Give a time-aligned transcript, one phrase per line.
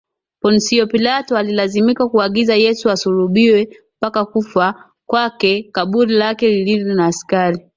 [0.39, 3.69] Ponsyo Pilato alilazimika kuagiza Yesu asulubiwe
[3.99, 7.63] mpaka kufa kwake kaburi lake lilindwe na askari